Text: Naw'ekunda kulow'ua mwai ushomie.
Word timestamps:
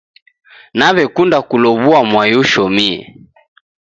Naw'ekunda 0.77 1.37
kulow'ua 1.49 1.99
mwai 2.09 2.33
ushomie. 2.41 2.99